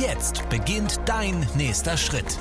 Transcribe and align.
Jetzt 0.00 0.48
beginnt 0.48 1.00
dein 1.06 1.46
nächster 1.56 1.96
Schritt. 1.96 2.38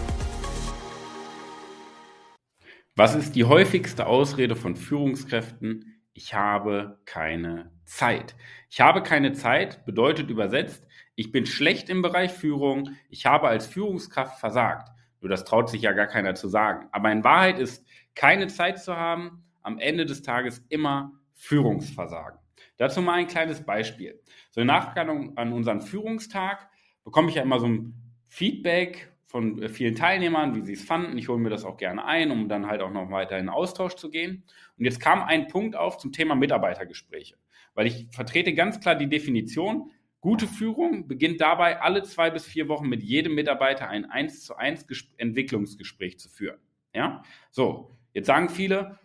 Was 2.95 3.15
ist 3.15 3.35
die 3.35 3.43
häufigste 3.43 4.05
Ausrede 4.05 4.55
von 4.55 4.75
Führungskräften? 4.75 6.01
Ich 6.13 6.33
habe 6.33 6.99
keine 7.05 7.71
Zeit. 7.83 8.35
Ich 8.69 8.79
habe 8.79 9.03
keine 9.03 9.33
Zeit 9.33 9.85
bedeutet 9.85 10.29
übersetzt, 10.29 10.87
ich 11.15 11.31
bin 11.31 11.45
schlecht 11.45 11.89
im 11.89 12.01
Bereich 12.01 12.31
Führung, 12.31 12.95
ich 13.09 13.25
habe 13.25 13.47
als 13.47 13.67
Führungskraft 13.67 14.39
versagt. 14.39 14.89
Nur 15.19 15.29
das 15.29 15.43
traut 15.43 15.69
sich 15.69 15.81
ja 15.81 15.91
gar 15.91 16.07
keiner 16.07 16.35
zu 16.35 16.47
sagen. 16.47 16.87
Aber 16.91 17.11
in 17.11 17.23
Wahrheit 17.23 17.59
ist 17.59 17.85
keine 18.15 18.47
Zeit 18.47 18.81
zu 18.81 18.95
haben, 18.95 19.43
am 19.61 19.77
Ende 19.77 20.05
des 20.05 20.21
Tages 20.21 20.63
immer 20.69 21.11
Führungsversagen. 21.33 22.39
Dazu 22.77 23.01
mal 23.01 23.15
ein 23.15 23.27
kleines 23.27 23.65
Beispiel. 23.65 24.21
So 24.51 24.61
im 24.61 24.67
Nachgang 24.67 25.37
an 25.37 25.53
unseren 25.53 25.81
Führungstag 25.81 26.70
bekomme 27.03 27.29
ich 27.29 27.35
ja 27.35 27.41
immer 27.41 27.59
so 27.59 27.67
ein 27.67 27.93
Feedback 28.27 29.11
von 29.25 29.61
äh, 29.61 29.69
vielen 29.69 29.95
Teilnehmern, 29.95 30.55
wie 30.55 30.65
sie 30.65 30.73
es 30.73 30.83
fanden. 30.83 31.17
Ich 31.17 31.29
hole 31.29 31.39
mir 31.39 31.49
das 31.49 31.65
auch 31.65 31.77
gerne 31.77 32.05
ein, 32.05 32.31
um 32.31 32.49
dann 32.49 32.67
halt 32.67 32.81
auch 32.81 32.91
noch 32.91 33.09
weiter 33.11 33.37
in 33.39 33.49
Austausch 33.49 33.95
zu 33.95 34.09
gehen. 34.09 34.43
Und 34.77 34.85
jetzt 34.85 34.99
kam 34.99 35.21
ein 35.23 35.47
Punkt 35.47 35.75
auf 35.75 35.97
zum 35.97 36.11
Thema 36.11 36.35
Mitarbeitergespräche, 36.35 37.35
weil 37.73 37.87
ich 37.87 38.07
vertrete 38.11 38.53
ganz 38.53 38.79
klar 38.79 38.95
die 38.95 39.07
Definition, 39.07 39.91
gute 40.19 40.47
Führung 40.47 41.07
beginnt 41.07 41.41
dabei, 41.41 41.81
alle 41.81 42.03
zwei 42.03 42.29
bis 42.29 42.45
vier 42.45 42.67
Wochen 42.67 42.87
mit 42.87 43.01
jedem 43.01 43.33
Mitarbeiter 43.33 43.89
ein 43.89 44.05
1 44.05 44.43
zu 44.43 44.55
1 44.55 44.85
Entwicklungsgespräch 45.17 46.19
zu 46.19 46.29
führen. 46.29 46.59
Ja, 46.93 47.23
so, 47.49 47.91
jetzt 48.13 48.27
sagen 48.27 48.49
viele, 48.49 48.99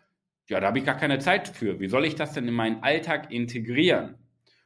ja, 0.48 0.60
da 0.60 0.68
habe 0.68 0.78
ich 0.78 0.84
gar 0.84 0.96
keine 0.96 1.18
Zeit 1.18 1.48
für. 1.48 1.80
Wie 1.80 1.88
soll 1.88 2.04
ich 2.04 2.14
das 2.14 2.32
denn 2.32 2.46
in 2.46 2.54
meinen 2.54 2.82
Alltag 2.82 3.32
integrieren? 3.32 4.16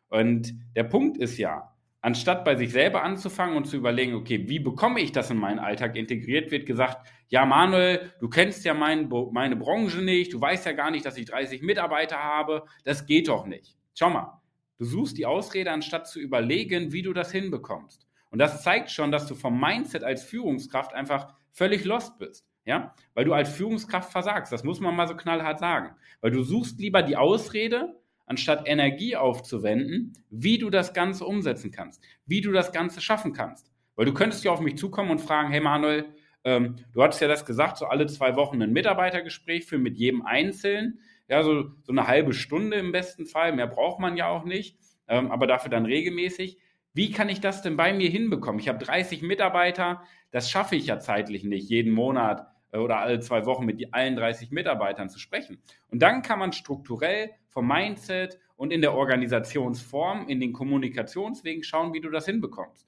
Und 0.08 0.55
der 0.75 0.84
Punkt 0.84 1.19
ist 1.19 1.39
ja, 1.39 1.70
anstatt 2.01 2.45
bei 2.45 2.56
sich 2.56 2.73
selber 2.73 3.03
anzufangen 3.03 3.56
und 3.56 3.67
zu 3.67 3.77
überlegen, 3.77 4.15
okay, 4.15 4.48
wie 4.48 4.59
bekomme 4.59 5.01
ich 5.01 5.12
das 5.12 5.31
in 5.31 5.37
meinen 5.37 5.59
Alltag 5.59 5.97
integriert, 5.97 6.51
wird 6.51 6.67
gesagt, 6.67 7.07
ja 7.29 7.45
Manuel, 7.45 8.12
du 8.20 8.29
kennst 8.29 8.65
ja 8.65 8.75
mein, 8.75 9.09
meine 9.33 9.57
Branche 9.57 10.03
nicht, 10.03 10.33
du 10.33 10.41
weißt 10.41 10.67
ja 10.67 10.73
gar 10.73 10.91
nicht, 10.91 11.05
dass 11.05 11.17
ich 11.17 11.27
30 11.27 11.62
Mitarbeiter 11.62 12.17
habe, 12.17 12.65
das 12.84 13.07
geht 13.07 13.29
doch 13.29 13.47
nicht. 13.47 13.77
Schau 13.95 14.11
mal, 14.11 14.41
du 14.79 14.84
suchst 14.84 15.19
die 15.19 15.27
Ausrede, 15.27 15.70
anstatt 15.70 16.09
zu 16.09 16.20
überlegen, 16.20 16.92
wie 16.92 17.03
du 17.03 17.12
das 17.12 17.31
hinbekommst. 17.33 18.07
Und 18.31 18.39
das 18.39 18.62
zeigt 18.62 18.91
schon, 18.91 19.11
dass 19.11 19.27
du 19.27 19.35
vom 19.35 19.61
Mindset 19.61 20.05
als 20.05 20.23
Führungskraft 20.23 20.95
einfach 20.95 21.35
völlig 21.51 21.85
lost 21.85 22.19
bist. 22.19 22.47
Ja, 22.64 22.95
weil 23.14 23.25
du 23.25 23.33
als 23.33 23.51
Führungskraft 23.51 24.12
versagst. 24.12 24.53
Das 24.53 24.64
muss 24.64 24.81
man 24.81 24.95
mal 24.95 25.09
so 25.09 25.17
knallhart 25.17 25.59
sagen. 25.59 25.97
Weil 26.20 26.31
du 26.31 26.42
suchst 26.42 26.79
lieber 26.79 27.03
die 27.03 27.17
Ausrede, 27.17 28.01
anstatt 28.31 28.69
Energie 28.69 29.17
aufzuwenden, 29.17 30.12
wie 30.31 30.56
du 30.56 30.70
das 30.70 30.95
Ganze 30.95 31.25
umsetzen 31.25 31.73
kannst, 31.73 32.00
wie 32.27 32.41
du 32.41 32.53
das 32.53 32.70
Ganze 32.70 33.00
schaffen 33.00 33.33
kannst. 33.33 33.73
Weil 33.97 34.06
du 34.06 34.14
könntest 34.14 34.45
ja 34.45 34.53
auf 34.53 34.61
mich 34.61 34.78
zukommen 34.78 35.11
und 35.11 35.20
fragen, 35.20 35.50
hey 35.50 35.61
Manuel, 35.61 36.05
ähm, 36.45 36.77
du 36.92 37.03
hattest 37.03 37.20
ja 37.20 37.27
das 37.27 37.45
gesagt, 37.45 37.78
so 37.78 37.86
alle 37.86 38.06
zwei 38.06 38.36
Wochen 38.36 38.62
ein 38.62 38.73
Mitarbeitergespräch 38.73 39.67
für 39.67 39.78
mit 39.78 39.97
jedem 39.98 40.23
Einzelnen, 40.23 41.01
ja, 41.28 41.42
so, 41.42 41.70
so 41.83 41.91
eine 41.91 42.07
halbe 42.07 42.33
Stunde 42.33 42.77
im 42.77 42.92
besten 42.92 43.27
Fall, 43.27 43.52
mehr 43.52 43.67
braucht 43.67 43.98
man 43.98 44.17
ja 44.17 44.29
auch 44.29 44.45
nicht, 44.45 44.79
ähm, 45.08 45.33
aber 45.33 45.48
dafür 45.48 45.70
dann 45.70 45.85
regelmäßig. 45.85 46.58
Wie 46.95 47.11
kann 47.11 47.29
ich 47.29 47.41
das 47.41 47.62
denn 47.62 47.77
bei 47.77 47.92
mir 47.92 48.11
hinbekommen? 48.11 48.61
Ich 48.61 48.68
habe 48.68 48.85
30 48.85 49.23
Mitarbeiter, 49.23 50.05
das 50.30 50.48
schaffe 50.48 50.77
ich 50.77 50.86
ja 50.86 51.01
zeitlich 51.01 51.42
nicht, 51.42 51.68
jeden 51.68 51.92
Monat 51.92 52.47
oder 52.73 52.98
alle 52.98 53.20
zwei 53.20 53.47
Wochen 53.47 53.64
mit 53.64 53.92
allen 53.92 54.17
30 54.17 54.51
Mitarbeitern 54.51 55.08
zu 55.08 55.19
sprechen. 55.19 55.63
Und 55.89 56.01
dann 56.01 56.23
kann 56.23 56.39
man 56.39 56.53
strukturell 56.53 57.31
vom 57.48 57.67
Mindset 57.67 58.39
und 58.57 58.73
in 58.73 58.81
der 58.81 58.95
Organisationsform, 58.95 60.29
in 60.29 60.41
den 60.41 60.53
Kommunikationswegen 60.53 61.64
schauen, 61.64 61.92
wie 61.95 62.01
du 62.01 62.11
das 62.11 62.27
hinbekommst. 62.27 62.86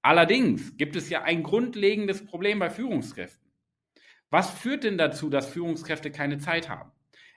Allerdings 0.00 0.76
gibt 0.76 0.96
es 0.96 1.08
ja 1.10 1.22
ein 1.22 1.42
grundlegendes 1.42 2.24
Problem 2.24 2.58
bei 2.58 2.70
Führungskräften. 2.70 3.48
Was 4.30 4.50
führt 4.50 4.84
denn 4.84 4.98
dazu, 4.98 5.30
dass 5.30 5.46
Führungskräfte 5.46 6.10
keine 6.10 6.38
Zeit 6.38 6.68
haben? 6.68 6.90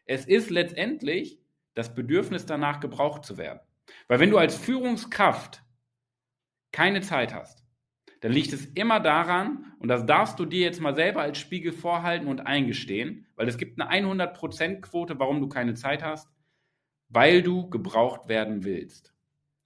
Es 0.05 0.25
ist 0.25 0.49
letztendlich 0.49 1.39
das 1.73 1.93
Bedürfnis 1.93 2.45
danach, 2.45 2.79
gebraucht 2.79 3.25
zu 3.25 3.37
werden. 3.37 3.59
Weil 4.07 4.19
wenn 4.19 4.31
du 4.31 4.37
als 4.37 4.55
Führungskraft 4.55 5.61
keine 6.71 7.01
Zeit 7.01 7.33
hast, 7.33 7.64
dann 8.25 8.33
liegt 8.33 8.53
es 8.53 8.65
immer 8.73 8.99
daran, 8.99 9.75
und 9.77 9.87
das 9.87 10.03
darfst 10.07 10.39
du 10.39 10.45
dir 10.45 10.61
jetzt 10.61 10.81
mal 10.81 10.95
selber 10.95 11.21
als 11.21 11.37
Spiegel 11.37 11.71
vorhalten 11.71 12.25
und 12.25 12.47
eingestehen, 12.47 13.27
weil 13.35 13.47
es 13.47 13.55
gibt 13.55 13.79
eine 13.79 13.91
100%-Quote, 13.91 15.19
warum 15.19 15.41
du 15.41 15.47
keine 15.47 15.75
Zeit 15.75 16.01
hast, 16.01 16.27
weil 17.07 17.43
du 17.43 17.69
gebraucht 17.69 18.27
werden 18.27 18.63
willst. 18.63 19.13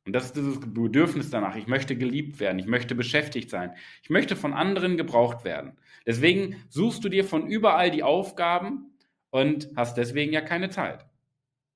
Und 0.06 0.12
das 0.12 0.26
ist 0.26 0.36
dieses 0.36 0.60
Bedürfnis 0.60 1.30
danach. 1.30 1.56
Ich 1.56 1.68
möchte 1.68 1.96
geliebt 1.96 2.42
werden, 2.42 2.60
ich 2.60 2.66
möchte 2.66 2.96
beschäftigt 2.96 3.50
sein, 3.50 3.76
ich 4.04 4.10
möchte 4.10 4.36
von 4.36 4.52
anderen 4.52 4.98
gebraucht 4.98 5.46
werden. 5.46 5.78
Deswegen 6.06 6.62
suchst 6.68 7.02
du 7.06 7.08
dir 7.08 7.24
von 7.24 7.48
überall 7.48 7.92
die 7.92 8.04
Aufgaben 8.04 8.92
und 9.30 9.70
hast 9.78 9.96
deswegen 9.96 10.34
ja 10.34 10.42
keine 10.42 10.70
Zeit. 10.70 11.06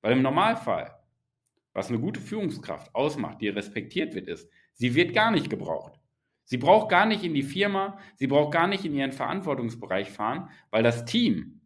Weil 0.02 0.12
im 0.12 0.20
Normalfall, 0.22 0.98
was 1.72 1.88
eine 1.88 1.98
gute 1.98 2.20
Führungskraft 2.20 2.94
ausmacht, 2.94 3.40
die 3.40 3.48
respektiert 3.48 4.14
wird, 4.14 4.28
ist, 4.28 4.50
sie 4.74 4.94
wird 4.94 5.14
gar 5.14 5.30
nicht 5.30 5.48
gebraucht. 5.48 5.98
Sie 6.44 6.58
braucht 6.58 6.90
gar 6.90 7.06
nicht 7.06 7.24
in 7.24 7.34
die 7.34 7.42
Firma, 7.42 7.98
sie 8.16 8.26
braucht 8.26 8.52
gar 8.52 8.66
nicht 8.66 8.84
in 8.84 8.94
ihren 8.94 9.12
Verantwortungsbereich 9.12 10.10
fahren, 10.10 10.50
weil 10.70 10.82
das 10.82 11.04
Team 11.04 11.60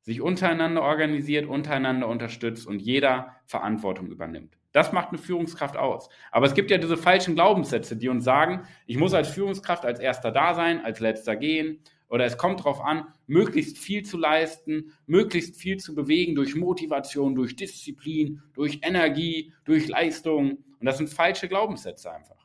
sich 0.00 0.20
untereinander 0.20 0.82
organisiert, 0.82 1.46
untereinander 1.46 2.08
unterstützt 2.08 2.66
und 2.66 2.80
jeder 2.80 3.36
Verantwortung 3.46 4.08
übernimmt. 4.08 4.58
Das 4.72 4.92
macht 4.92 5.10
eine 5.10 5.18
Führungskraft 5.18 5.76
aus. 5.76 6.08
Aber 6.30 6.46
es 6.46 6.54
gibt 6.54 6.70
ja 6.70 6.78
diese 6.78 6.96
falschen 6.96 7.34
Glaubenssätze, 7.34 7.96
die 7.96 8.08
uns 8.08 8.24
sagen, 8.24 8.66
ich 8.86 8.98
muss 8.98 9.14
als 9.14 9.28
Führungskraft 9.28 9.84
als 9.84 10.00
erster 10.00 10.30
da 10.30 10.54
sein, 10.54 10.84
als 10.84 11.00
letzter 11.00 11.36
gehen. 11.36 11.80
Oder 12.08 12.26
es 12.26 12.36
kommt 12.36 12.60
darauf 12.60 12.80
an, 12.82 13.06
möglichst 13.26 13.78
viel 13.78 14.02
zu 14.02 14.18
leisten, 14.18 14.92
möglichst 15.06 15.56
viel 15.56 15.78
zu 15.78 15.94
bewegen 15.94 16.34
durch 16.34 16.54
Motivation, 16.54 17.34
durch 17.34 17.56
Disziplin, 17.56 18.42
durch 18.52 18.80
Energie, 18.82 19.52
durch 19.64 19.88
Leistung. 19.88 20.58
Und 20.80 20.84
das 20.84 20.98
sind 20.98 21.08
falsche 21.08 21.48
Glaubenssätze 21.48 22.12
einfach. 22.12 22.43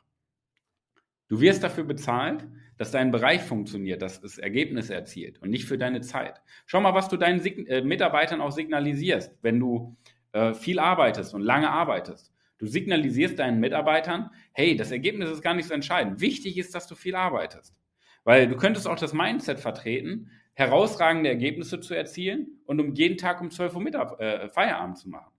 Du 1.30 1.40
wirst 1.40 1.62
dafür 1.62 1.84
bezahlt, 1.84 2.44
dass 2.76 2.90
dein 2.90 3.12
Bereich 3.12 3.42
funktioniert, 3.42 4.02
dass 4.02 4.20
es 4.22 4.36
Ergebnisse 4.36 4.94
erzielt 4.94 5.40
und 5.40 5.50
nicht 5.50 5.64
für 5.64 5.78
deine 5.78 6.00
Zeit. 6.00 6.42
Schau 6.66 6.80
mal, 6.80 6.92
was 6.92 7.08
du 7.08 7.16
deinen 7.16 7.38
Sign 7.38 7.66
äh, 7.66 7.82
Mitarbeitern 7.82 8.40
auch 8.40 8.50
signalisierst, 8.50 9.38
wenn 9.40 9.60
du 9.60 9.96
äh, 10.32 10.54
viel 10.54 10.80
arbeitest 10.80 11.32
und 11.32 11.42
lange 11.42 11.70
arbeitest. 11.70 12.32
Du 12.58 12.66
signalisierst 12.66 13.38
deinen 13.38 13.60
Mitarbeitern, 13.60 14.30
hey, 14.52 14.74
das 14.76 14.90
Ergebnis 14.90 15.30
ist 15.30 15.40
gar 15.40 15.54
nicht 15.54 15.68
so 15.68 15.74
entscheidend. 15.74 16.20
Wichtig 16.20 16.58
ist, 16.58 16.74
dass 16.74 16.88
du 16.88 16.96
viel 16.96 17.14
arbeitest. 17.14 17.76
Weil 18.24 18.48
du 18.48 18.56
könntest 18.56 18.88
auch 18.88 18.98
das 18.98 19.12
Mindset 19.12 19.60
vertreten, 19.60 20.30
herausragende 20.54 21.30
Ergebnisse 21.30 21.78
zu 21.78 21.94
erzielen 21.94 22.60
und 22.66 22.80
um 22.80 22.92
jeden 22.94 23.18
Tag 23.18 23.40
um 23.40 23.52
12 23.52 23.76
Uhr 23.76 23.82
Mittag, 23.82 24.18
äh, 24.18 24.48
Feierabend 24.48 24.98
zu 24.98 25.08
machen. 25.08 25.30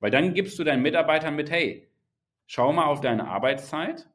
Weil 0.00 0.10
dann 0.10 0.34
gibst 0.34 0.58
du 0.58 0.64
deinen 0.64 0.82
Mitarbeitern 0.82 1.36
mit, 1.36 1.52
hey, 1.52 1.88
schau 2.46 2.72
mal 2.72 2.86
auf 2.86 3.00
deine 3.00 3.28
Arbeitszeit, 3.28 4.08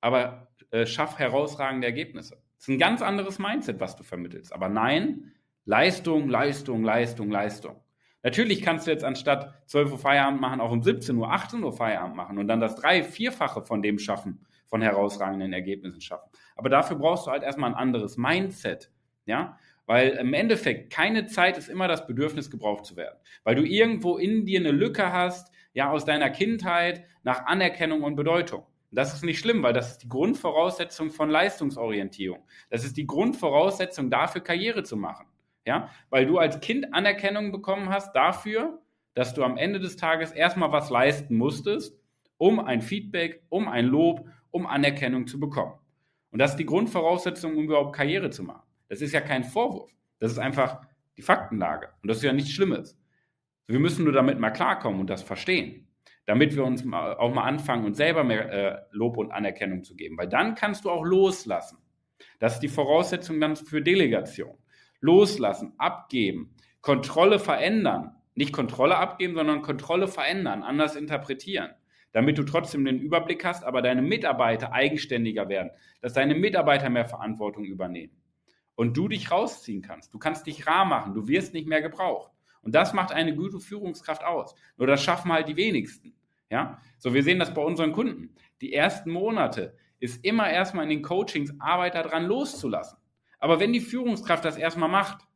aber 0.00 0.49
äh, 0.70 0.86
schaff 0.86 1.18
herausragende 1.18 1.86
Ergebnisse. 1.86 2.36
Das 2.56 2.64
ist 2.64 2.68
ein 2.68 2.78
ganz 2.78 3.02
anderes 3.02 3.38
Mindset, 3.38 3.80
was 3.80 3.96
du 3.96 4.02
vermittelst. 4.02 4.52
Aber 4.52 4.68
nein, 4.68 5.32
Leistung, 5.64 6.28
Leistung, 6.28 6.84
Leistung, 6.84 7.30
Leistung. 7.30 7.76
Natürlich 8.22 8.60
kannst 8.62 8.86
du 8.86 8.90
jetzt 8.90 9.04
anstatt 9.04 9.54
12 9.66 9.92
Uhr 9.92 9.98
Feierabend 9.98 10.40
machen, 10.40 10.60
auch 10.60 10.70
um 10.70 10.82
17 10.82 11.16
Uhr, 11.16 11.32
18 11.32 11.62
Uhr 11.62 11.72
Feierabend 11.72 12.16
machen 12.16 12.38
und 12.38 12.48
dann 12.48 12.60
das 12.60 12.76
drei-, 12.76 13.02
vierfache 13.02 13.62
von 13.62 13.80
dem 13.80 13.98
schaffen, 13.98 14.46
von 14.66 14.82
herausragenden 14.82 15.52
Ergebnissen 15.52 16.00
schaffen. 16.00 16.28
Aber 16.54 16.68
dafür 16.68 16.96
brauchst 16.96 17.26
du 17.26 17.30
halt 17.30 17.42
erstmal 17.42 17.70
ein 17.70 17.76
anderes 17.76 18.16
Mindset. 18.16 18.90
Ja, 19.26 19.58
weil 19.86 20.10
im 20.10 20.34
Endeffekt 20.34 20.92
keine 20.92 21.26
Zeit 21.26 21.58
ist 21.58 21.68
immer 21.68 21.88
das 21.88 22.06
Bedürfnis, 22.06 22.50
gebraucht 22.50 22.84
zu 22.84 22.96
werden. 22.96 23.18
Weil 23.42 23.56
du 23.56 23.64
irgendwo 23.64 24.18
in 24.18 24.44
dir 24.44 24.60
eine 24.60 24.70
Lücke 24.70 25.12
hast, 25.12 25.52
ja, 25.72 25.90
aus 25.90 26.04
deiner 26.04 26.30
Kindheit 26.30 27.04
nach 27.22 27.46
Anerkennung 27.46 28.02
und 28.02 28.16
Bedeutung. 28.16 28.64
Das 28.92 29.14
ist 29.14 29.22
nicht 29.22 29.38
schlimm, 29.38 29.62
weil 29.62 29.72
das 29.72 29.92
ist 29.92 30.02
die 30.02 30.08
Grundvoraussetzung 30.08 31.10
von 31.10 31.30
Leistungsorientierung. 31.30 32.42
Das 32.70 32.84
ist 32.84 32.96
die 32.96 33.06
Grundvoraussetzung 33.06 34.10
dafür, 34.10 34.40
Karriere 34.40 34.82
zu 34.82 34.96
machen. 34.96 35.26
Ja, 35.66 35.90
weil 36.08 36.26
du 36.26 36.38
als 36.38 36.60
Kind 36.60 36.92
Anerkennung 36.94 37.52
bekommen 37.52 37.90
hast 37.90 38.12
dafür, 38.14 38.80
dass 39.14 39.34
du 39.34 39.44
am 39.44 39.56
Ende 39.56 39.78
des 39.78 39.96
Tages 39.96 40.32
erstmal 40.32 40.72
was 40.72 40.90
leisten 40.90 41.36
musstest, 41.36 41.98
um 42.38 42.58
ein 42.58 42.80
Feedback, 42.80 43.42
um 43.48 43.68
ein 43.68 43.86
Lob, 43.86 44.26
um 44.50 44.66
Anerkennung 44.66 45.26
zu 45.26 45.38
bekommen. 45.38 45.74
Und 46.30 46.38
das 46.38 46.52
ist 46.52 46.56
die 46.56 46.66
Grundvoraussetzung, 46.66 47.56
um 47.56 47.64
überhaupt 47.64 47.94
Karriere 47.94 48.30
zu 48.30 48.42
machen. 48.42 48.66
Das 48.88 49.02
ist 49.02 49.12
ja 49.12 49.20
kein 49.20 49.44
Vorwurf. 49.44 49.90
Das 50.18 50.32
ist 50.32 50.38
einfach 50.38 50.80
die 51.16 51.22
Faktenlage. 51.22 51.90
Und 52.02 52.08
das 52.08 52.18
ist 52.18 52.22
ja 52.22 52.32
nichts 52.32 52.50
Schlimmes. 52.50 52.98
Wir 53.66 53.78
müssen 53.78 54.04
nur 54.04 54.12
damit 54.12 54.38
mal 54.38 54.50
klarkommen 54.50 55.00
und 55.00 55.10
das 55.10 55.22
verstehen, 55.22 55.86
damit 56.30 56.54
wir 56.54 56.64
uns 56.64 56.84
auch 56.84 57.34
mal 57.34 57.42
anfangen, 57.42 57.84
uns 57.84 57.96
selber 57.96 58.22
mehr 58.22 58.52
äh, 58.52 58.78
Lob 58.92 59.16
und 59.16 59.32
Anerkennung 59.32 59.82
zu 59.82 59.96
geben. 59.96 60.16
Weil 60.16 60.28
dann 60.28 60.54
kannst 60.54 60.84
du 60.84 60.90
auch 60.90 61.02
loslassen. 61.02 61.78
Das 62.38 62.54
ist 62.54 62.60
die 62.60 62.68
Voraussetzung 62.68 63.40
dann 63.40 63.56
für 63.56 63.82
Delegation. 63.82 64.56
Loslassen, 65.00 65.72
abgeben, 65.76 66.54
Kontrolle 66.82 67.40
verändern. 67.40 68.14
Nicht 68.36 68.52
Kontrolle 68.52 68.96
abgeben, 68.96 69.34
sondern 69.34 69.60
Kontrolle 69.62 70.06
verändern, 70.06 70.62
anders 70.62 70.94
interpretieren 70.94 71.70
damit 72.12 72.38
du 72.38 72.42
trotzdem 72.42 72.84
den 72.84 72.98
Überblick 72.98 73.44
hast, 73.44 73.62
aber 73.62 73.82
deine 73.82 74.02
Mitarbeiter 74.02 74.72
eigenständiger 74.72 75.48
werden, 75.48 75.70
dass 76.00 76.12
deine 76.12 76.34
Mitarbeiter 76.34 76.90
mehr 76.90 77.04
Verantwortung 77.04 77.64
übernehmen 77.64 78.20
und 78.74 78.96
du 78.96 79.06
dich 79.06 79.30
rausziehen 79.30 79.80
kannst. 79.80 80.12
Du 80.12 80.18
kannst 80.18 80.44
dich 80.44 80.66
rar 80.66 80.84
machen, 80.84 81.14
du 81.14 81.28
wirst 81.28 81.54
nicht 81.54 81.68
mehr 81.68 81.82
gebraucht. 81.82 82.32
Und 82.62 82.74
das 82.74 82.92
macht 82.92 83.12
eine 83.12 83.34
gute 83.34 83.60
Führungskraft 83.60 84.22
aus. 84.22 84.54
Nur 84.76 84.86
das 84.86 85.02
schaffen 85.02 85.32
halt 85.32 85.48
die 85.48 85.56
wenigsten. 85.56 86.14
Ja? 86.50 86.80
So, 86.98 87.14
wir 87.14 87.22
sehen 87.22 87.38
das 87.38 87.54
bei 87.54 87.62
unseren 87.62 87.92
Kunden. 87.92 88.34
Die 88.60 88.74
ersten 88.74 89.10
Monate 89.10 89.76
ist 89.98 90.24
immer 90.24 90.50
erstmal 90.50 90.84
in 90.84 90.90
den 90.90 91.02
Coachings 91.02 91.54
Arbeiter 91.60 92.02
dran 92.02 92.26
loszulassen. 92.26 92.98
Aber 93.38 93.60
wenn 93.60 93.72
die 93.72 93.80
Führungskraft 93.80 94.44
das 94.44 94.56
erstmal 94.56 94.88
macht, 94.88 95.26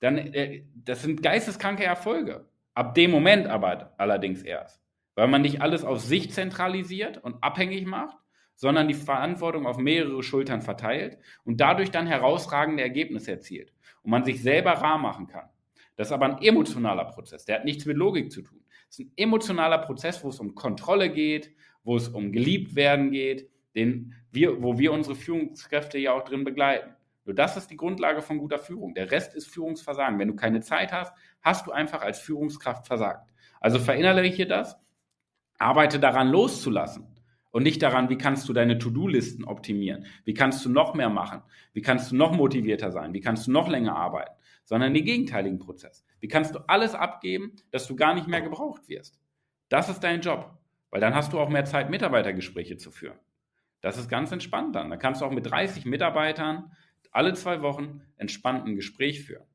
dann, 0.00 0.18
äh, 0.18 0.64
das 0.74 1.02
sind 1.02 1.22
geisteskranke 1.22 1.84
Erfolge. 1.84 2.48
Ab 2.74 2.94
dem 2.94 3.10
Moment 3.10 3.46
aber 3.46 3.94
allerdings 3.96 4.42
erst 4.42 4.86
weil 5.16 5.28
man 5.28 5.42
nicht 5.42 5.60
alles 5.62 5.84
auf 5.84 6.00
sich 6.00 6.30
zentralisiert 6.30 7.18
und 7.24 7.42
abhängig 7.42 7.86
macht, 7.86 8.16
sondern 8.54 8.86
die 8.86 8.94
Verantwortung 8.94 9.66
auf 9.66 9.78
mehrere 9.78 10.22
Schultern 10.22 10.62
verteilt 10.62 11.18
und 11.44 11.60
dadurch 11.60 11.90
dann 11.90 12.06
herausragende 12.06 12.82
Ergebnisse 12.82 13.32
erzielt 13.32 13.72
und 14.02 14.10
man 14.10 14.24
sich 14.24 14.42
selber 14.42 14.72
rar 14.72 14.98
machen 14.98 15.26
kann. 15.26 15.48
Das 15.96 16.08
ist 16.08 16.12
aber 16.12 16.26
ein 16.26 16.42
emotionaler 16.42 17.06
Prozess, 17.06 17.46
der 17.46 17.56
hat 17.56 17.64
nichts 17.64 17.86
mit 17.86 17.96
Logik 17.96 18.30
zu 18.30 18.42
tun. 18.42 18.62
Es 18.88 18.98
ist 18.98 19.06
ein 19.06 19.12
emotionaler 19.16 19.78
Prozess, 19.78 20.22
wo 20.22 20.28
es 20.28 20.40
um 20.40 20.54
Kontrolle 20.54 21.10
geht, 21.10 21.52
wo 21.84 21.96
es 21.96 22.08
um 22.08 22.32
geliebt 22.32 22.74
werden 22.74 23.10
geht, 23.10 23.50
den 23.74 24.14
wir, 24.32 24.62
wo 24.62 24.78
wir 24.78 24.92
unsere 24.92 25.14
Führungskräfte 25.14 25.98
ja 25.98 26.12
auch 26.12 26.24
drin 26.24 26.44
begleiten. 26.44 26.94
Nur 27.24 27.34
das 27.34 27.56
ist 27.56 27.70
die 27.70 27.76
Grundlage 27.76 28.22
von 28.22 28.38
guter 28.38 28.58
Führung. 28.58 28.94
Der 28.94 29.10
Rest 29.10 29.34
ist 29.34 29.48
Führungsversagen. 29.48 30.18
Wenn 30.18 30.28
du 30.28 30.36
keine 30.36 30.60
Zeit 30.60 30.92
hast, 30.92 31.12
hast 31.42 31.66
du 31.66 31.72
einfach 31.72 32.02
als 32.02 32.20
Führungskraft 32.20 32.86
versagt. 32.86 33.32
Also 33.60 33.78
verinnerliche 33.78 34.46
das 34.46 34.76
Arbeite 35.58 35.98
daran 35.98 36.28
loszulassen 36.28 37.06
und 37.50 37.62
nicht 37.62 37.82
daran, 37.82 38.10
wie 38.10 38.18
kannst 38.18 38.48
du 38.48 38.52
deine 38.52 38.78
To-Do-Listen 38.78 39.44
optimieren, 39.44 40.06
wie 40.24 40.34
kannst 40.34 40.64
du 40.64 40.68
noch 40.68 40.94
mehr 40.94 41.08
machen, 41.08 41.42
wie 41.72 41.82
kannst 41.82 42.12
du 42.12 42.16
noch 42.16 42.32
motivierter 42.32 42.92
sein, 42.92 43.14
wie 43.14 43.20
kannst 43.20 43.46
du 43.46 43.52
noch 43.52 43.68
länger 43.68 43.96
arbeiten, 43.96 44.32
sondern 44.66 44.92
den 44.92 45.04
gegenteiligen 45.04 45.58
Prozess. 45.58 46.04
Wie 46.20 46.28
kannst 46.28 46.54
du 46.54 46.58
alles 46.68 46.94
abgeben, 46.94 47.56
dass 47.70 47.86
du 47.86 47.96
gar 47.96 48.14
nicht 48.14 48.26
mehr 48.26 48.42
gebraucht 48.42 48.88
wirst? 48.88 49.18
Das 49.70 49.88
ist 49.88 50.00
dein 50.00 50.20
Job, 50.20 50.58
weil 50.90 51.00
dann 51.00 51.14
hast 51.14 51.32
du 51.32 51.40
auch 51.40 51.48
mehr 51.48 51.64
Zeit, 51.64 51.88
Mitarbeitergespräche 51.88 52.76
zu 52.76 52.90
führen. 52.90 53.18
Das 53.80 53.96
ist 53.96 54.10
ganz 54.10 54.32
entspannt 54.32 54.74
dann. 54.74 54.90
Da 54.90 54.96
kannst 54.96 55.20
du 55.20 55.24
auch 55.24 55.30
mit 55.30 55.50
30 55.50 55.86
Mitarbeitern 55.86 56.72
alle 57.12 57.32
zwei 57.32 57.62
Wochen 57.62 58.02
entspannt 58.18 58.66
ein 58.66 58.76
Gespräch 58.76 59.22
führen. 59.22 59.46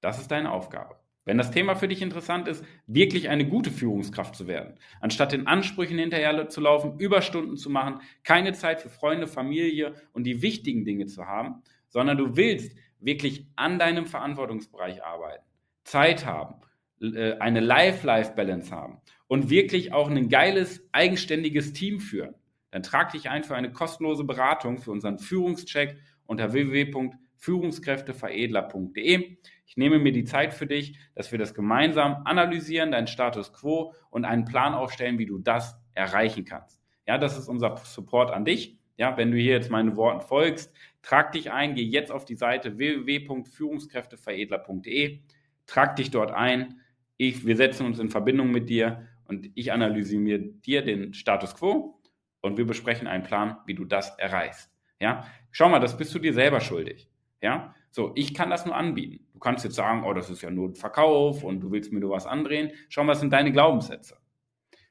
Das 0.00 0.18
ist 0.18 0.30
deine 0.30 0.50
Aufgabe. 0.50 0.96
Wenn 1.26 1.36
das 1.36 1.50
Thema 1.50 1.74
für 1.74 1.86
dich 1.86 2.00
interessant 2.00 2.48
ist, 2.48 2.64
wirklich 2.86 3.28
eine 3.28 3.46
gute 3.46 3.70
Führungskraft 3.70 4.34
zu 4.34 4.46
werden, 4.46 4.78
anstatt 5.00 5.32
den 5.32 5.46
Ansprüchen 5.46 5.98
hinterher 5.98 6.48
zu 6.48 6.60
laufen, 6.60 6.98
Überstunden 6.98 7.56
zu 7.56 7.68
machen, 7.68 8.00
keine 8.24 8.52
Zeit 8.54 8.80
für 8.80 8.88
Freunde, 8.88 9.26
Familie 9.26 9.94
und 10.12 10.24
die 10.24 10.40
wichtigen 10.40 10.84
Dinge 10.84 11.06
zu 11.06 11.26
haben, 11.26 11.62
sondern 11.88 12.16
du 12.16 12.36
willst 12.36 12.76
wirklich 13.00 13.46
an 13.56 13.78
deinem 13.78 14.06
Verantwortungsbereich 14.06 15.04
arbeiten, 15.04 15.44
Zeit 15.84 16.26
haben, 16.26 16.56
äh, 17.00 17.38
eine 17.38 17.60
Life-Life-Balance 17.60 18.70
haben 18.70 19.00
und 19.26 19.48
wirklich 19.50 19.92
auch 19.92 20.10
ein 20.10 20.28
geiles, 20.28 20.86
eigenständiges 20.92 21.72
Team 21.72 22.00
führen, 22.00 22.34
dann 22.70 22.82
trag 22.82 23.12
dich 23.12 23.30
ein 23.30 23.44
für 23.44 23.54
eine 23.54 23.72
kostenlose 23.72 24.24
Beratung 24.24 24.78
für 24.78 24.90
unseren 24.90 25.18
Führungscheck 25.18 25.96
unter 26.26 26.52
www.führungskräfteveredler.de. 26.52 29.38
Ich 29.66 29.76
nehme 29.76 29.98
mir 29.98 30.12
die 30.12 30.24
Zeit 30.24 30.54
für 30.54 30.66
dich, 30.66 30.98
dass 31.14 31.30
wir 31.32 31.38
das 31.38 31.54
gemeinsam 31.54 32.22
analysieren, 32.24 32.92
deinen 32.92 33.06
Status 33.06 33.52
quo 33.52 33.92
und 34.10 34.24
einen 34.24 34.44
Plan 34.44 34.74
aufstellen, 34.74 35.18
wie 35.18 35.26
du 35.26 35.38
das 35.38 35.76
erreichen 35.94 36.44
kannst. 36.44 36.80
Ja, 37.06 37.18
das 37.18 37.38
ist 37.38 37.48
unser 37.48 37.76
Support 37.76 38.30
an 38.30 38.44
dich. 38.44 38.79
Ja, 39.00 39.16
wenn 39.16 39.30
du 39.30 39.38
hier 39.38 39.54
jetzt 39.54 39.70
meinen 39.70 39.96
Worten 39.96 40.20
folgst, 40.20 40.74
trag 41.00 41.32
dich 41.32 41.50
ein, 41.50 41.74
geh 41.74 41.82
jetzt 41.82 42.12
auf 42.12 42.26
die 42.26 42.34
Seite 42.34 42.76
www.führungskräfteveredler.de, 42.76 45.20
trag 45.64 45.96
dich 45.96 46.10
dort 46.10 46.32
ein. 46.32 46.82
Ich, 47.16 47.46
wir 47.46 47.56
setzen 47.56 47.86
uns 47.86 47.98
in 47.98 48.10
Verbindung 48.10 48.50
mit 48.50 48.68
dir 48.68 49.08
und 49.24 49.48
ich 49.54 49.72
analysiere 49.72 50.40
dir 50.40 50.82
den 50.82 51.14
Status 51.14 51.54
quo 51.54 51.98
und 52.42 52.58
wir 52.58 52.66
besprechen 52.66 53.06
einen 53.06 53.22
Plan, 53.22 53.56
wie 53.64 53.72
du 53.72 53.86
das 53.86 54.18
erreichst. 54.18 54.70
Ja, 55.00 55.26
schau 55.50 55.70
mal, 55.70 55.80
das 55.80 55.96
bist 55.96 56.14
du 56.14 56.18
dir 56.18 56.34
selber 56.34 56.60
schuldig. 56.60 57.08
Ja, 57.40 57.74
so, 57.90 58.12
ich 58.16 58.34
kann 58.34 58.50
das 58.50 58.66
nur 58.66 58.76
anbieten. 58.76 59.26
Du 59.32 59.38
kannst 59.38 59.64
jetzt 59.64 59.76
sagen, 59.76 60.04
oh, 60.04 60.12
das 60.12 60.28
ist 60.28 60.42
ja 60.42 60.50
nur 60.50 60.68
ein 60.68 60.74
Verkauf 60.74 61.42
und 61.42 61.60
du 61.60 61.72
willst 61.72 61.90
mir 61.90 62.00
nur 62.00 62.10
was 62.10 62.26
andrehen. 62.26 62.72
Schau 62.90 63.02
mal, 63.04 63.12
was 63.12 63.20
sind 63.20 63.32
deine 63.32 63.50
Glaubenssätze? 63.50 64.18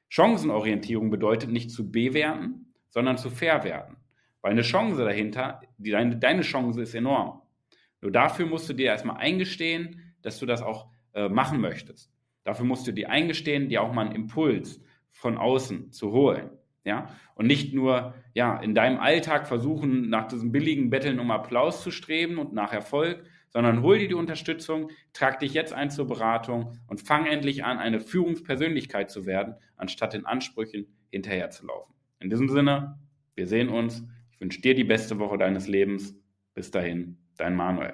Chancenorientierung 0.08 1.12
bedeutet 1.12 1.52
nicht 1.52 1.70
zu 1.70 1.92
bewerten, 1.92 2.69
sondern 2.90 3.18
zu 3.18 3.30
verwerten. 3.30 3.98
Weil 4.42 4.52
eine 4.52 4.62
Chance 4.62 5.04
dahinter, 5.04 5.62
die, 5.78 5.92
deine, 5.92 6.18
deine 6.18 6.42
Chance 6.42 6.82
ist 6.82 6.96
enorm. 6.96 7.42
Nur 8.02 8.12
dafür 8.12 8.46
musst 8.46 8.70
du 8.70 8.74
dir 8.74 8.88
erstmal 8.88 9.18
eingestehen, 9.18 10.14
dass 10.22 10.40
du 10.40 10.46
das 10.46 10.62
auch 10.62 10.88
äh, 11.14 11.28
machen 11.28 11.60
möchtest. 11.60 12.12
Dafür 12.44 12.66
musst 12.66 12.88
du 12.88 12.94
dir 12.94 13.10
eingestehen, 13.10 13.70
dir 13.70 13.82
auch 13.82 13.94
mal 13.94 14.06
einen 14.06 14.16
Impuls 14.16 14.82
von 15.10 15.38
außen 15.38 15.92
zu 15.92 16.12
holen. 16.12 16.52
Ja, 16.86 17.10
und 17.36 17.46
nicht 17.46 17.74
nur 17.74 18.16
ja, 18.34 18.58
in 18.58 18.74
deinem 18.74 19.00
Alltag 19.00 19.48
versuchen, 19.48 20.10
nach 20.10 20.28
diesem 20.28 20.52
billigen 20.52 20.90
Betteln 20.90 21.20
um 21.20 21.30
Applaus 21.30 21.84
zu 21.84 21.92
streben 21.92 22.38
und 22.38 22.54
nach 22.54 22.72
Erfolg, 22.72 23.26
sondern 23.50 23.82
hol 23.82 24.00
dir 24.00 24.08
die 24.08 24.14
Unterstützung, 24.14 24.90
trag 25.12 25.40
dich 25.40 25.54
jetzt 25.54 25.74
ein 25.74 25.92
zur 25.92 26.08
Beratung 26.08 26.80
und 26.88 27.02
fang 27.02 27.26
endlich 27.26 27.66
an, 27.66 27.80
eine 27.80 28.00
Führungspersönlichkeit 28.00 29.12
zu 29.12 29.26
werden, 29.26 29.56
anstatt 29.76 30.14
den 30.14 30.26
Ansprüchen 30.26 30.88
hinterherzulaufen. 31.12 31.94
In 32.20 32.30
diesem 32.30 32.50
Sinne, 32.50 33.00
wir 33.36 33.48
sehen 33.48 33.70
uns. 33.70 34.06
Ich 34.32 34.42
wünsche 34.42 34.62
dir 34.62 34.76
die 34.76 34.84
beste 34.84 35.20
Woche 35.20 35.38
deines 35.38 35.68
Lebens. 35.68 36.16
Bis 36.54 36.70
dahin, 36.72 37.18
dein 37.38 37.56
Manuel. 37.56 37.94